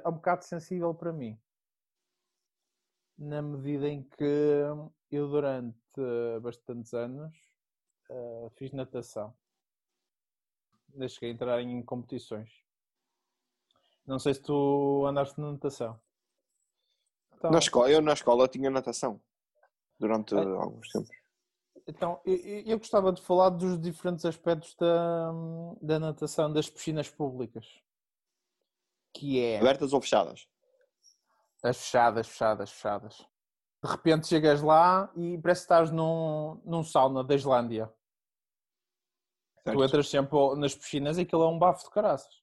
é 0.04 0.08
um 0.08 0.12
bocado 0.12 0.44
sensível 0.44 0.94
para 0.94 1.12
mim. 1.12 1.38
Na 3.18 3.40
medida 3.42 3.88
em 3.88 4.02
que 4.02 4.24
eu 5.10 5.28
durante 5.28 5.76
bastantes 6.42 6.92
anos 6.94 7.36
ah, 8.10 8.50
fiz 8.56 8.72
natação. 8.72 9.34
Cheguei 11.08 11.30
a 11.30 11.32
entrar 11.34 11.60
em 11.60 11.82
competições. 11.82 12.50
Não 14.06 14.18
sei 14.18 14.34
se 14.34 14.42
tu 14.42 15.04
andaste 15.06 15.40
na 15.40 15.52
natação. 15.52 15.98
Então, 17.34 17.50
Na 17.50 17.58
escola, 17.58 17.90
eu 17.90 18.00
na 18.02 18.12
escola 18.12 18.48
tinha 18.48 18.70
natação. 18.70 19.20
Durante 19.98 20.34
É. 20.34 20.38
alguns 20.38 20.88
tempos. 20.90 21.10
Então, 21.86 22.20
eu, 22.24 22.36
eu- 22.36 22.62
eu 22.66 22.78
gostava 22.78 23.12
de 23.12 23.22
falar 23.22 23.50
dos 23.50 23.78
diferentes 23.80 24.24
aspectos 24.24 24.74
da, 24.76 25.30
da 25.80 25.98
natação 25.98 26.52
das 26.52 26.68
piscinas 26.68 27.08
públicas. 27.10 27.82
Que 29.14 29.40
é 29.40 29.58
Abertas 29.60 29.92
ou 29.92 30.00
fechadas? 30.00 30.46
as 31.62 31.78
fechadas, 31.78 32.28
fechadas, 32.28 32.70
fechadas. 32.70 33.16
De 33.82 33.90
repente 33.90 34.26
chegas 34.26 34.60
lá 34.60 35.10
e 35.16 35.38
parece 35.38 35.62
que 35.62 35.64
estás 35.64 35.90
num, 35.90 36.60
num 36.64 36.82
sauna 36.84 37.24
da 37.24 37.34
Islândia. 37.34 37.90
Certo. 39.62 39.78
Tu 39.78 39.84
entras 39.84 40.08
sempre 40.08 40.36
nas 40.56 40.74
piscinas 40.74 41.16
e 41.16 41.22
aquilo 41.22 41.42
é 41.42 41.48
um 41.48 41.58
bafo 41.58 41.84
de 41.84 41.90
caraças. 41.90 42.34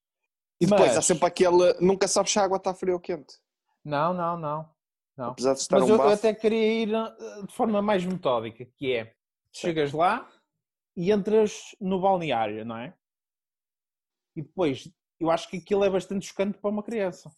E 0.60 0.66
depois 0.66 0.90
Mas- 0.90 0.98
há 0.98 1.01
sempre 1.04 1.25
aquele. 1.28 1.74
Nunca 1.80 2.08
sabes 2.08 2.32
se 2.32 2.40
a 2.40 2.44
água 2.44 2.58
está 2.58 2.74
fria 2.74 2.94
ou 2.94 3.00
quente. 3.00 3.36
Não, 3.86 4.12
não, 4.13 4.38
não. 4.38 4.70
não. 5.18 5.30
Apesar 5.32 5.54
de 5.54 5.60
estar 5.60 5.80
Mas 5.80 5.86
um 5.90 5.94
eu, 5.94 5.96
eu 5.96 6.04
bafo. 6.04 6.13
até 6.16 6.34
queria 6.34 6.82
ir 6.84 6.94
eh, 6.94 7.46
de 7.48 7.54
forma 7.54 7.82
mais 7.82 8.04
metódica, 8.06 8.66
que 8.75 8.94
é, 8.96 9.16
chegas 9.54 9.92
lá 9.94 10.28
e 10.96 11.12
entras 11.12 11.75
no 11.80 12.00
balneário, 12.01 12.66
não 12.66 12.78
é? 12.78 12.96
E 14.36 14.42
depois, 14.42 14.88
eu 15.22 15.30
acho 15.30 15.48
que 15.48 15.58
aquilo 15.58 15.84
é 15.84 15.90
bastante 15.90 16.25
chocante 16.25 16.58
para 16.58 16.72
uma 16.72 16.82
criança. 16.82 17.32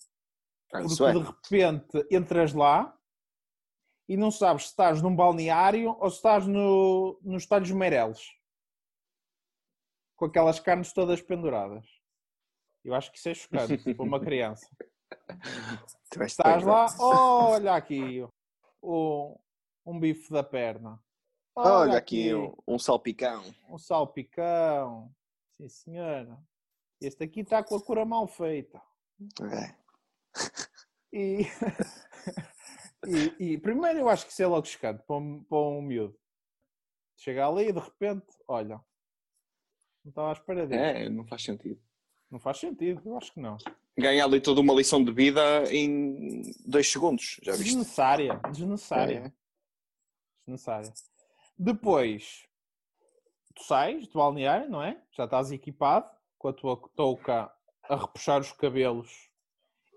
Ah, 0.74 0.82
Porque 0.82 1.04
é. 1.04 1.12
de 1.12 1.20
repente 1.20 2.08
entras 2.10 2.54
lá 2.54 2.98
e 4.08 4.16
não 4.16 4.32
sabes 4.32 4.64
se 4.64 4.70
estás 4.70 5.02
num 5.02 5.14
balneário 5.14 5.96
ou 6.00 6.10
se 6.10 6.16
estás 6.16 6.48
no, 6.48 7.20
nos 7.22 7.46
talhos 7.46 7.70
Meireles. 7.72 8.32
Com 10.16 10.26
aquelas 10.26 10.62
carnes 10.62 10.94
todas 10.94 11.22
penduradas. 11.22 11.86
Eu 12.86 12.96
acho 12.96 13.12
que 13.12 13.18
isso 13.18 13.30
é 13.30 13.34
chocante 13.34 13.78
para 13.94 14.06
uma 14.06 14.20
criança. 14.20 14.66
Estás 16.22 16.64
lá, 16.64 16.86
não? 16.98 17.06
olha 17.06 17.76
aqui 17.76 18.26
o, 18.82 19.38
um 19.86 20.00
bife 20.00 20.32
da 20.32 20.44
perna. 20.44 21.04
Olha 21.54 21.98
aqui 21.98 22.34
um, 22.34 22.56
um 22.66 22.80
salpicão. 22.80 23.44
um 23.70 23.78
salpicão. 23.78 25.14
Sim, 25.58 25.68
senhora. 25.68 26.42
Este 27.04 27.26
aqui 27.26 27.42
está 27.42 27.62
com 27.62 27.76
a 27.76 27.84
cura 27.84 28.06
mal 28.06 28.26
feita. 28.28 28.82
É. 29.42 29.76
E, 31.12 31.42
e, 33.40 33.52
e 33.54 33.58
primeiro 33.58 34.00
eu 34.00 34.10
acho 34.10 34.26
que 34.26 34.32
isso 34.32 34.42
é 34.42 34.48
logo 34.48 34.66
chocante 34.66 35.04
para 35.04 35.18
um, 35.18 35.44
para 35.44 35.58
um 35.58 35.82
miúdo. 35.82 36.18
Chega 37.18 37.46
ali 37.46 37.68
e 37.68 37.74
de 37.74 37.80
repente, 37.80 38.26
olha, 38.48 38.82
não 40.04 40.10
estava 40.10 40.30
à 40.30 40.32
espera 40.32 40.66
disso. 40.66 40.80
É, 40.80 41.10
não 41.10 41.26
faz 41.26 41.44
sentido. 41.44 41.82
Não 42.32 42.40
faz 42.40 42.58
sentido, 42.60 43.02
eu 43.06 43.18
acho 43.18 43.34
que 43.34 43.40
não. 43.40 43.58
Ganha 43.98 44.24
ali 44.24 44.40
toda 44.40 44.62
uma 44.62 44.74
lição 44.74 45.04
de 45.04 45.12
vida 45.12 45.42
em 45.72 46.42
dois 46.66 46.90
segundos. 46.90 47.38
Já 47.44 47.52
viste? 47.52 47.66
Desnecessária, 47.66 48.40
desnecessária. 48.50 49.18
É. 49.28 49.34
Desnecessária. 50.48 50.94
Depois, 51.58 52.48
tu 53.54 53.64
sais 53.64 54.08
do 54.08 54.18
balneário, 54.18 54.70
não 54.70 54.82
é? 54.82 55.00
Já 55.12 55.26
estás 55.26 55.52
equipado 55.52 56.10
com 56.44 56.50
a 56.50 56.54
tua 56.54 56.78
touca 56.94 57.50
a 57.84 57.96
repuxar 57.96 58.42
os 58.42 58.52
cabelos 58.52 59.30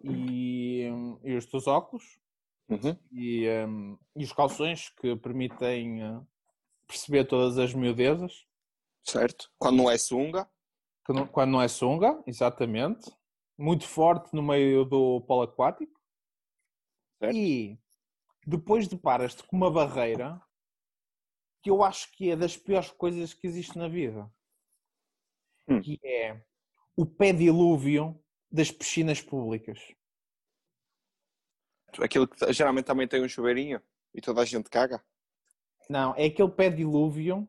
e, 0.04 0.88
e 1.24 1.34
os 1.34 1.44
teus 1.46 1.66
óculos 1.66 2.20
Uhum. 2.68 2.96
e, 3.12 3.48
hum, 3.64 3.96
e 4.16 4.24
os 4.24 4.32
calções 4.32 4.88
que 4.90 5.14
permitem 5.14 6.02
eh, 6.02 6.20
perceber 6.84 7.24
todas 7.24 7.58
as 7.58 7.72
miudezas. 7.72 8.44
Certo. 9.04 9.48
Quando 9.56 9.76
não 9.76 9.88
é 9.90 9.96
sunga. 9.96 10.50
Não- 11.08 11.28
quando 11.28 11.50
não 11.52 11.62
é 11.62 11.68
sunga, 11.68 12.20
exatamente. 12.26 13.08
Muito 13.56 13.86
forte 13.86 14.34
no 14.34 14.42
meio 14.42 14.84
do 14.84 15.20
polo 15.28 15.42
aquático. 15.42 16.00
Certo. 17.20 17.36
E 17.36 17.78
depois 18.44 18.88
deparas-te 18.88 19.44
com 19.44 19.56
uma 19.56 19.70
barreira 19.70 20.40
que 21.62 21.70
eu 21.70 21.84
acho 21.84 22.10
que 22.16 22.32
é 22.32 22.36
das 22.36 22.56
piores 22.56 22.90
coisas 22.90 23.32
que 23.32 23.46
existe 23.46 23.78
na 23.78 23.86
vida. 23.86 24.28
Hum. 25.68 25.80
Que 25.80 25.98
é 26.04 26.42
o 26.96 27.04
pé 27.04 27.32
dilúvio 27.32 28.22
das 28.50 28.70
piscinas 28.70 29.20
públicas. 29.20 29.78
Aquilo 32.00 32.28
que 32.28 32.52
geralmente 32.52 32.84
também 32.84 33.08
tem 33.08 33.22
um 33.24 33.28
chuveirinho 33.28 33.80
e 34.14 34.20
toda 34.20 34.42
a 34.42 34.44
gente 34.44 34.68
caga. 34.68 35.02
Não, 35.88 36.14
é 36.16 36.26
aquele 36.26 36.50
pé 36.50 36.68
dilúvio 36.68 37.48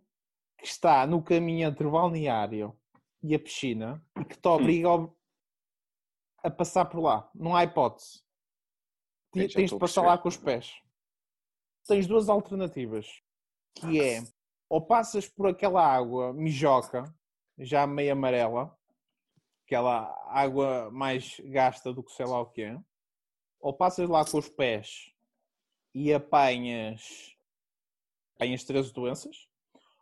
que 0.57 0.65
está 0.65 1.05
no 1.05 1.21
caminho 1.21 1.67
entre 1.67 1.85
o 1.85 1.91
balneário 1.91 2.77
e 3.21 3.35
a 3.35 3.39
piscina 3.39 4.03
e 4.19 4.23
que 4.25 4.37
te 4.37 4.47
obriga 4.47 4.87
ao- 4.87 5.17
a 6.43 6.49
passar 6.49 6.85
por 6.85 6.99
lá. 7.01 7.29
Não 7.35 7.55
há 7.55 7.63
hipótese. 7.63 8.23
Eu 9.35 9.49
Tens 9.49 9.69
de 9.69 9.77
passar 9.77 10.01
lá 10.03 10.17
com 10.17 10.29
os 10.29 10.37
pés. 10.37 10.73
Tens 11.87 12.07
duas 12.07 12.29
alternativas. 12.29 13.21
Que 13.75 14.01
é, 14.01 14.23
ou 14.69 14.85
passas 14.85 15.27
por 15.27 15.47
aquela 15.47 15.85
água 15.85 16.33
mijoca, 16.33 17.03
já 17.57 17.85
meio 17.87 18.13
amarela, 18.13 18.77
aquela 19.65 20.13
água 20.27 20.89
mais 20.91 21.39
gasta 21.45 21.93
do 21.93 22.03
que 22.03 22.11
sei 22.11 22.25
lá 22.25 22.41
o 22.41 22.45
que 22.45 22.63
é, 22.63 22.79
ou 23.59 23.73
passas 23.73 24.07
lá 24.07 24.23
com 24.23 24.37
os 24.37 24.49
pés 24.49 25.11
e 25.93 26.13
apanhas, 26.13 27.35
apanhas 28.35 28.63
três 28.63 28.91
doenças, 28.91 29.47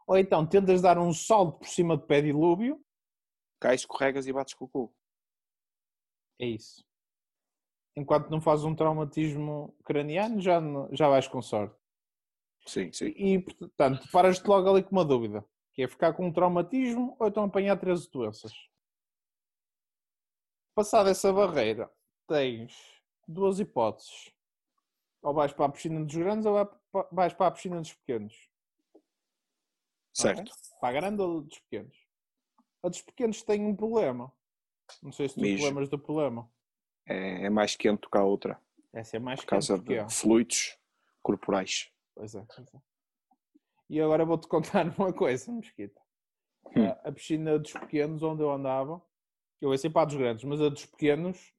ou 0.05 0.17
então 0.17 0.45
tentas 0.45 0.81
dar 0.81 0.97
um 0.97 1.13
salto 1.13 1.59
por 1.59 1.67
cima 1.67 1.97
do 1.97 2.03
pé 2.03 2.21
dilúvio, 2.21 2.83
Cais, 3.59 3.81
escorregas 3.81 4.27
e 4.27 4.33
bates 4.33 4.53
com 4.53 4.65
o 4.65 4.69
cu. 4.69 4.95
é 6.39 6.45
isso. 6.45 6.85
Enquanto 7.95 8.29
não 8.29 8.41
fazes 8.41 8.65
um 8.65 8.75
traumatismo 8.75 9.73
craniano, 9.85 10.41
já, 10.41 10.59
já 10.91 11.07
vais 11.07 11.27
com 11.27 11.41
sorte. 11.41 11.75
Sim, 12.67 12.91
sim. 12.91 13.13
E, 13.15 13.39
portanto, 13.39 14.07
paras-te 14.11 14.45
logo 14.45 14.69
ali 14.69 14.83
com 14.83 14.91
uma 14.91 15.05
dúvida, 15.05 15.45
que 15.75 15.83
é 15.83 15.87
ficar 15.87 16.13
com 16.13 16.25
um 16.27 16.31
traumatismo 16.31 17.17
ou 17.19 17.27
então 17.27 17.43
apanhar 17.43 17.77
três 17.77 18.07
doenças. 18.07 18.53
Passada 20.73 21.09
essa 21.09 21.31
barreira, 21.31 21.91
tens 22.27 23.01
duas 23.27 23.59
hipóteses. 23.59 24.33
Ou 25.21 25.33
vais 25.33 25.51
para 25.51 25.65
a 25.65 25.69
piscina 25.69 26.03
dos 26.03 26.15
grandes 26.15 26.45
ou 26.45 26.55
vais 27.11 27.33
para 27.33 27.47
a 27.47 27.51
piscina 27.51 27.81
dos 27.81 27.93
pequenos. 27.93 28.49
Certo. 30.13 30.51
Para 30.79 30.89
a 30.89 31.01
grande 31.01 31.21
ou 31.21 31.41
dos 31.41 31.59
pequenos? 31.59 31.97
A 32.81 32.87
dos 32.87 33.01
pequenos 33.01 33.43
tem 33.43 33.65
um 33.65 33.75
problema. 33.75 34.31
Não 35.01 35.11
sei 35.11 35.27
se 35.27 35.35
tu 35.35 35.41
Mijo. 35.41 35.65
lembras 35.65 35.89
do 35.89 35.99
problema. 35.99 36.49
É, 37.05 37.45
é 37.45 37.49
mais 37.49 37.75
quente 37.75 38.01
do 38.01 38.09
que 38.09 38.17
a 38.17 38.23
outra. 38.23 38.61
Essa 38.93 39.17
é 39.17 39.19
mais 39.19 39.41
Por 39.41 39.47
causa 39.47 39.73
quente 39.73 39.85
porque 39.85 40.03
de 40.05 40.13
fluidos 40.13 40.77
corporais. 41.21 41.91
Pois 42.13 42.33
é, 42.33 42.45
pois 42.45 42.73
é. 42.73 42.94
E 43.89 43.99
agora 44.01 44.25
vou-te 44.25 44.47
contar 44.49 44.87
uma 44.97 45.13
coisa, 45.13 45.51
Mesquita. 45.51 45.99
Hum. 46.75 46.85
A- 46.87 47.09
A 47.09 47.11
piscina 47.11 47.57
dos 47.59 47.73
pequenos, 47.73 48.21
onde 48.23 48.41
eu 48.41 48.51
andava, 48.51 49.01
eu 49.61 49.71
ia 49.71 49.77
sempre 49.77 49.93
para 49.93 50.01
a 50.03 50.05
dos 50.05 50.15
grandes, 50.15 50.43
mas 50.43 50.61
a 50.61 50.69
dos 50.69 50.85
pequenos, 50.85 51.53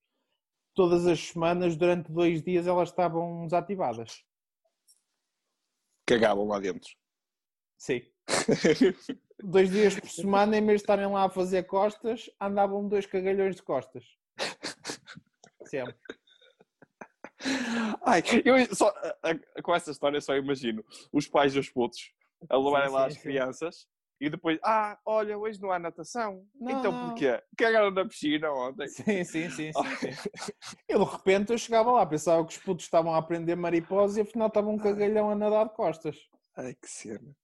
todas 0.74 1.06
as 1.06 1.20
semanas, 1.20 1.76
durante 1.76 2.10
dois 2.12 2.42
dias, 2.42 2.66
elas 2.66 2.90
estavam 2.90 3.44
desativadas. 3.44 4.24
Cagavam 6.06 6.46
lá 6.46 6.58
dentro. 6.60 6.90
Sim. 7.78 8.02
Dois 9.42 9.70
dias 9.70 9.98
por 10.00 10.08
semana, 10.08 10.56
em 10.56 10.64
vez 10.64 10.78
de 10.80 10.84
estarem 10.84 11.06
lá 11.08 11.24
a 11.24 11.28
fazer 11.30 11.64
costas, 11.64 12.30
andavam 12.40 12.88
dois 12.88 13.04
cagalhões 13.04 13.54
de 13.56 13.62
costas. 13.62 14.02
Sempre. 15.66 15.94
Ai, 18.02 18.22
eu 18.46 18.74
só, 18.74 18.92
com 19.62 19.74
essa 19.74 19.90
história 19.90 20.20
só 20.22 20.34
imagino 20.34 20.82
os 21.12 21.28
pais 21.28 21.52
dos 21.52 21.68
putos 21.68 22.12
a 22.48 22.56
levarem 22.56 22.90
lá 22.90 23.06
as 23.06 23.14
sim. 23.14 23.20
crianças 23.20 23.86
e 24.20 24.30
depois, 24.30 24.58
ah, 24.64 24.98
olha, 25.04 25.36
hoje 25.36 25.60
não 25.60 25.70
há 25.70 25.78
natação. 25.78 26.46
Não, 26.58 26.72
então 26.78 26.92
não. 26.92 27.00
porquê? 27.00 27.42
Cagaram 27.56 27.90
na 27.90 28.06
piscina 28.06 28.50
ontem. 28.50 28.88
Sim, 28.88 29.24
sim, 29.24 29.50
sim, 29.50 29.70
sim, 29.72 30.12
sim. 30.12 30.52
Eu 30.88 31.04
de 31.04 31.10
repente 31.10 31.52
eu 31.52 31.58
chegava 31.58 31.92
lá, 31.92 32.06
pensava 32.06 32.44
que 32.46 32.52
os 32.52 32.58
putos 32.58 32.84
estavam 32.86 33.12
a 33.14 33.18
aprender 33.18 33.54
mariposa 33.56 34.18
e 34.18 34.22
afinal 34.22 34.48
estava 34.48 34.68
um 34.68 34.78
cagalhão 34.78 35.30
a 35.30 35.34
nadar 35.34 35.68
de 35.68 35.74
costas. 35.74 36.16
Ai, 36.56 36.74
que 36.74 36.88
cena. 36.88 37.36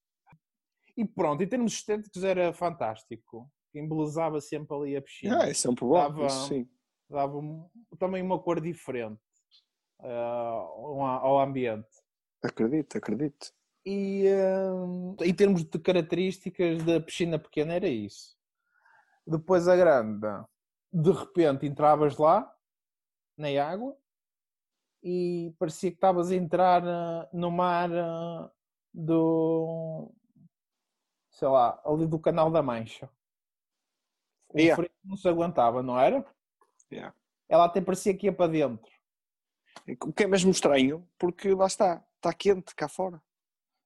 E 0.97 1.05
pronto, 1.07 1.43
em 1.43 1.49
termos 1.49 1.73
estéticos 1.75 2.23
era 2.25 2.53
fantástico. 2.53 3.51
Embelezava 3.75 4.41
sempre 4.41 4.75
ali 4.77 4.97
a 4.97 5.03
piscina. 5.03 5.43
Ah, 5.43 5.49
é 5.49 5.55
sempre 5.55 5.85
bom. 5.85 5.95
Dava- 5.95 6.29
sim. 6.29 6.69
Dava 7.09 7.37
um- 7.37 7.69
também 7.99 8.23
uma 8.23 8.39
cor 8.39 8.61
diferente 8.61 9.21
ah, 10.01 10.07
ao- 10.09 11.01
ao 11.03 11.41
ambiente. 11.41 11.89
Acredito, 12.43 12.97
acredito. 12.99 13.53
E 13.85 14.25
hum, 14.75 15.17
em 15.21 15.35
termos 15.35 15.65
de 15.65 15.79
características 15.79 16.83
da 16.85 17.01
piscina 17.01 17.39
pequena 17.39 17.75
era 17.75 17.89
isso. 17.89 18.37
Depois 19.27 19.67
a 19.67 19.77
grande, 19.77 20.27
de 20.93 21.11
repente 21.11 21.67
entravas 21.67 22.17
lá, 22.17 22.53
na 23.37 23.49
água, 23.65 23.97
e 25.03 25.53
parecia 25.59 25.91
que 25.91 25.97
estavas 25.97 26.31
a 26.31 26.37
entrar 26.37 26.87
ah, 26.87 27.29
no 27.33 27.51
mar 27.51 27.91
ah, 27.93 28.51
do, 28.95 30.13
sei 31.31 31.49
lá, 31.49 31.81
ali 31.85 32.07
do 32.07 32.19
Canal 32.19 32.51
da 32.51 32.63
Mancha. 32.63 33.11
O 34.49 34.59
Yeah. 34.59 34.77
frio 34.77 34.91
não 35.03 35.17
se 35.17 35.27
aguentava, 35.29 35.83
não 35.83 35.99
era? 35.99 36.25
Yeah. 36.91 37.15
Ela 37.49 37.65
até 37.65 37.81
parecia 37.81 38.17
que 38.17 38.27
ia 38.27 38.33
para 38.33 38.53
dentro. 38.53 38.93
O 40.05 40.13
que 40.13 40.25
é 40.25 40.27
mesmo 40.27 40.51
estranho, 40.51 41.09
porque 41.19 41.55
lá 41.55 41.67
está, 41.67 42.05
está 42.17 42.33
quente 42.33 42.75
cá 42.75 42.87
fora. 42.87 43.21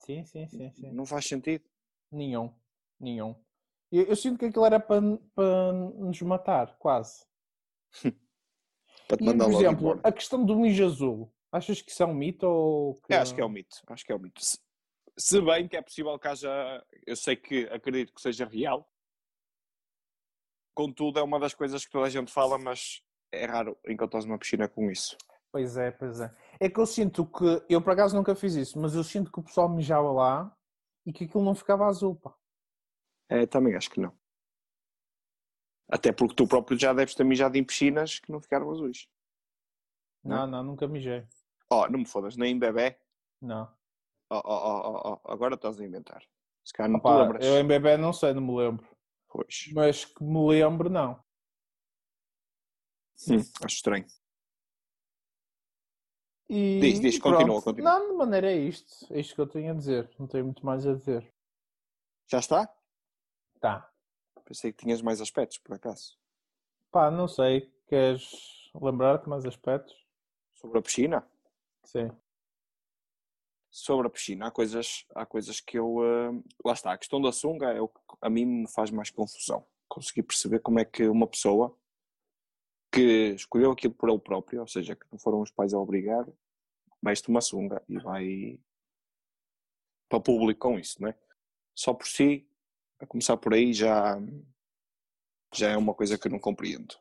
Sim, 0.07 0.25
sim, 0.25 0.47
sim, 0.49 0.71
sim. 0.71 0.93
Não 0.93 1.05
faz 1.05 1.27
sentido. 1.27 1.65
Nenhum. 2.13 2.55
Nenhum. 3.01 3.35
Eu, 3.91 4.05
eu 4.05 4.15
sinto 4.17 4.39
que 4.39 4.45
aquilo 4.47 4.65
era 4.65 4.79
para, 4.79 5.01
para 5.35 5.73
nos 5.73 6.23
matar, 6.23 6.77
quase. 6.79 7.25
Para 9.09 9.17
te 9.19 9.23
E, 9.23 9.27
mandar 9.27 9.45
por 9.45 9.53
logo 9.53 9.63
exemplo, 9.63 9.81
embora. 9.93 10.01
a 10.03 10.13
questão 10.13 10.45
do 10.45 10.57
mijo 10.57 10.85
azul. 10.85 11.33
Achas 11.53 11.81
que 11.81 11.93
isso 11.93 12.03
é 12.03 12.07
um 12.07 12.15
mito 12.15 12.45
ou 12.45 12.95
que... 12.95 13.15
Eu 13.15 13.21
acho 13.21 13.35
que 13.35 13.41
é 13.41 13.45
um 13.45 13.49
mito. 13.49 13.77
Acho 13.87 14.05
que 14.05 14.11
é 14.13 14.17
um 14.17 14.19
mito. 14.19 14.45
Se, 14.45 14.59
se 15.17 15.41
bem 15.41 15.69
que 15.69 15.77
é 15.77 15.83
possível 15.83 16.19
que 16.19 16.27
haja. 16.27 16.85
Eu 17.07 17.15
sei 17.15 17.37
que 17.37 17.67
acredito 17.67 18.13
que 18.13 18.21
seja 18.21 18.45
real. 18.47 18.89
Contudo, 20.75 21.21
é 21.21 21.23
uma 21.23 21.39
das 21.39 21.55
coisas 21.55 21.85
que 21.85 21.91
toda 21.93 22.07
a 22.07 22.11
gente 22.11 22.33
fala, 22.33 22.59
mas 22.59 23.01
é 23.33 23.47
raro 23.47 23.79
encontrar 23.87 24.25
uma 24.25 24.39
piscina 24.39 24.69
com 24.69 24.91
isso. 24.91 25.17
Pois 25.53 25.77
é, 25.77 25.93
pois 25.93 26.21
é. 26.21 26.35
É 26.59 26.69
que 26.69 26.81
eu 26.81 26.87
sinto 26.87 27.27
que... 27.27 27.65
Eu, 27.69 27.83
por 27.83 27.93
acaso, 27.93 28.17
nunca 28.17 28.35
fiz 28.35 28.55
isso, 28.55 28.79
mas 28.79 28.95
eu 28.95 29.05
sinto 29.05 29.31
que 29.31 29.39
o 29.39 29.43
pessoal 29.43 29.69
mijava 29.69 30.11
lá 30.11 30.57
e 31.05 31.13
que 31.13 31.25
aquilo 31.25 31.45
não 31.45 31.55
ficava 31.55 31.87
azul, 31.87 32.17
pá. 32.17 32.35
É, 33.29 33.47
também 33.47 33.75
acho 33.75 33.91
que 33.91 34.01
não. 34.01 34.17
Até 35.89 36.13
porque 36.13 36.35
tu 36.35 36.49
próprio 36.49 36.79
já 36.79 36.93
deves 36.93 37.15
ter 37.15 37.25
mijado 37.25 37.57
em 37.57 37.65
piscinas 37.65 38.19
que 38.19 38.33
não 38.33 38.41
ficaram 38.41 38.71
azuis. 38.71 39.09
Não, 40.25 40.47
não, 40.47 40.63
nunca 40.63 40.89
mijei. 40.89 41.27
Oh, 41.71 41.87
não 41.89 42.01
me 42.01 42.07
fodas, 42.07 42.37
nem 42.37 42.55
em 42.55 42.59
bebê. 42.59 42.99
Não. 43.41 43.73
Oh, 44.31 44.43
oh, 44.43 44.43
oh, 44.45 44.83
oh, 44.89 45.21
oh, 45.23 45.33
agora 45.33 45.55
estás 45.55 45.81
a 45.81 45.85
inventar. 45.85 46.25
Se 46.65 46.73
calhar 46.73 46.91
não 46.91 46.99
te 46.99 47.03
Pá, 47.05 47.23
lembras. 47.23 47.47
eu 47.47 47.59
em 47.59 47.67
bebê 47.67 47.97
não 47.97 48.13
sei, 48.13 48.35
não 48.35 48.43
me 48.43 48.57
lembro. 48.57 48.89
Pois. 49.29 49.71
Mas 49.73 50.05
que 50.05 50.25
me 50.25 50.49
lembro, 50.49 50.91
não. 50.91 51.13
Hum, 53.29 53.39
acho 53.65 53.77
estranho. 53.77 54.07
E, 56.49 56.79
Diz, 56.81 57.01
diz, 57.01 57.19
continua, 57.19 57.61
continua. 57.61 57.99
Não, 57.99 58.11
de 58.11 58.17
maneira 58.17 58.53
é 58.53 58.57
isto. 58.57 59.13
É 59.13 59.19
isto 59.19 59.35
que 59.35 59.41
eu 59.41 59.47
tenho 59.47 59.73
a 59.73 59.75
dizer. 59.75 60.11
Não 60.19 60.27
tenho 60.27 60.45
muito 60.45 60.65
mais 60.65 60.87
a 60.87 60.95
dizer. 60.95 61.33
Já 62.29 62.39
está? 62.39 62.73
Tá. 63.61 63.91
Pensei 64.45 64.73
que 64.73 64.85
tinhas 64.85 65.03
mais 65.03 65.21
aspectos, 65.21 65.59
por 65.59 65.75
acaso. 65.75 66.17
Pá, 66.93 67.11
não 67.11 67.27
sei. 67.27 67.73
Queres 67.89 68.71
lembrar-te 68.81 69.29
mais 69.29 69.45
aspectos? 69.45 69.97
Sobre 70.55 70.79
a 70.79 70.83
piscina? 70.83 71.29
Sim. 71.85 72.11
Sobre 73.71 74.07
a 74.07 74.11
piscina, 74.11 74.47
há 74.47 74.51
coisas, 74.51 75.05
há 75.15 75.27
coisas 75.27 75.61
que 75.61 75.79
eu. 75.79 75.99
eh, 76.03 76.43
lá 76.65 76.73
está, 76.73 76.93
a 76.93 76.99
questão 76.99 77.21
da 77.21 77.31
sunga 77.31 77.73
é 77.73 77.81
o 77.81 77.89
que 77.89 78.01
a 78.23 78.31
mim 78.31 78.47
me 78.47 78.69
faz 78.73 78.91
mais 78.91 79.11
confusão. 79.11 79.67
Conseguir 79.89 80.23
perceber 80.23 80.61
como 80.61 80.79
é 80.81 80.85
que 80.85 81.07
uma 81.09 81.27
pessoa 81.27 81.77
que 82.93 83.35
escolheu 83.35 83.73
aquilo 83.73 83.95
por 83.95 84.09
ele 84.09 84.19
próprio, 84.19 84.61
ou 84.61 84.69
seja, 84.69 84.97
que 84.97 85.07
não 85.11 85.19
foram 85.19 85.41
os 85.41 85.51
pais 85.51 85.75
a 85.75 85.79
obrigar, 85.79 86.27
veste 87.03 87.29
uma 87.29 87.41
sunga 87.41 87.83
e 87.89 87.99
vai 87.99 88.61
para 90.09 90.19
o 90.19 90.23
público 90.23 90.69
com 90.69 90.79
isso, 90.79 91.01
não 91.01 91.09
é? 91.09 91.19
Só 91.75 91.93
por 91.93 92.07
si, 92.07 92.49
a 92.99 93.07
começar 93.07 93.37
por 93.37 93.53
aí, 93.53 93.73
já, 93.73 94.19
já 95.55 95.71
é 95.71 95.77
uma 95.77 95.95
coisa 95.95 96.19
que 96.19 96.27
eu 96.27 96.33
não 96.33 96.39
compreendo. 96.39 96.97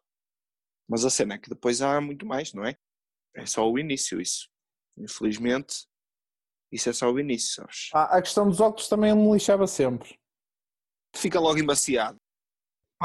Mas 0.88 1.06
a 1.06 1.10
cena 1.10 1.36
é 1.36 1.38
que 1.38 1.50
depois 1.50 1.82
há 1.82 2.00
muito 2.02 2.26
mais, 2.26 2.54
não 2.54 2.66
é? 2.66 2.78
É 3.34 3.46
só 3.46 3.70
o 3.70 3.80
início, 3.80 4.22
isso. 4.22 4.50
Infelizmente, 4.98 5.88
isso 6.72 6.90
é 6.90 6.94
só 6.94 7.12
o 7.12 7.20
início, 7.20 7.56
sabes? 7.56 7.90
Ah, 7.94 8.18
a 8.18 8.22
questão 8.22 8.48
dos 8.48 8.60
óculos 8.60 8.88
também 8.88 9.16
me 9.16 9.32
lixava 9.32 9.68
sempre. 9.68 10.20
Fica 11.16 11.40
logo 11.40 11.58
embaciado. 11.58 12.20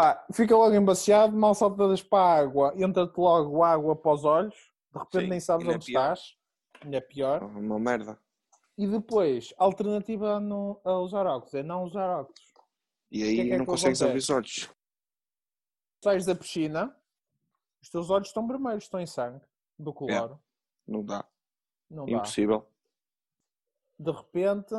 Pá, 0.01 0.27
fica 0.33 0.57
logo 0.57 0.75
embaciado, 0.75 1.37
mal 1.37 1.55
saltas 1.55 2.03
para 2.03 2.25
a 2.25 2.39
água, 2.39 2.73
entra-te 2.75 3.19
logo 3.19 3.63
água 3.63 3.95
para 3.95 4.13
os 4.15 4.25
olhos, 4.25 4.55
de 4.91 4.99
repente 4.99 5.25
Sim, 5.25 5.29
nem 5.29 5.41
sabes 5.41 5.67
é 5.67 5.71
onde 5.71 5.85
pior. 5.85 6.13
estás, 6.13 6.39
ainda 6.81 6.97
é 6.97 7.01
pior. 7.03 7.43
É 7.43 7.45
uma 7.45 7.79
merda. 7.79 8.19
E 8.79 8.87
depois, 8.87 9.53
a 9.59 9.65
alternativa 9.65 10.37
a, 10.37 10.41
não, 10.41 10.81
a 10.85 10.99
usar 11.01 11.27
óculos 11.27 11.53
é 11.53 11.63
não 11.63 11.85
usar 11.85 12.21
óculos. 12.21 12.41
E 13.11 13.23
aí 13.23 13.35
que 13.35 13.41
é 13.43 13.45
que 13.45 13.51
não 13.59 13.67
que 13.67 13.71
consegues 13.73 14.01
abrir 14.01 14.17
os 14.17 14.31
olhos. 14.31 14.71
Sais 16.03 16.25
da 16.25 16.35
piscina, 16.35 16.97
os 17.83 17.91
teus 17.91 18.09
olhos 18.09 18.29
estão 18.29 18.47
vermelhos, 18.49 18.85
estão 18.85 19.01
em 19.01 19.07
sangue, 19.07 19.45
do 19.79 19.93
cloro. 19.93 20.41
Não 20.89 21.05
dá. 21.05 21.29
Não 21.91 22.07
dá. 22.07 22.13
Impossível. 22.13 22.67
De 23.99 24.11
repente, 24.11 24.75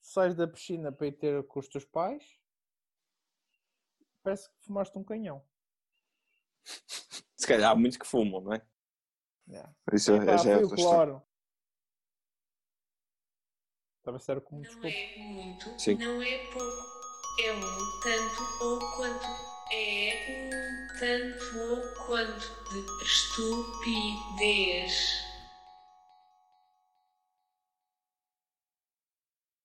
sais 0.00 0.34
da 0.34 0.48
piscina 0.48 0.90
para 0.90 1.06
ir 1.06 1.12
ter 1.12 1.46
com 1.46 1.60
os 1.60 1.68
teus 1.68 1.84
pais, 1.84 2.39
parece 4.22 4.48
que 4.48 4.54
fumaste 4.64 4.96
um 4.98 5.04
canhão. 5.04 5.44
Se 7.36 7.46
calhar 7.46 7.70
há 7.70 7.74
muitos 7.74 7.98
que 7.98 8.06
fumam, 8.06 8.40
não 8.40 8.52
é? 8.52 8.62
Yeah. 9.48 9.74
Isso 9.92 10.14
Epá, 10.14 10.36
já 10.36 10.50
é 10.50 10.54
foi 10.56 10.64
o 10.64 10.70
cloro. 10.70 11.22
Talvez 14.02 14.28
era 14.28 14.40
como 14.40 14.62
Não 14.62 14.68
desculpa. 14.68 14.88
é 14.88 15.18
muito, 15.18 15.80
Sim. 15.80 15.94
não 15.96 16.22
é 16.22 16.38
pouco. 16.52 17.00
É 17.42 17.52
um 17.52 17.60
tanto 18.02 18.42
ou 18.64 18.78
quanto. 18.96 19.26
É 19.72 20.26
um 20.30 20.50
tanto 20.98 21.58
ou 21.58 22.06
quanto 22.06 22.64
de 22.70 23.04
estupidez. 23.04 24.92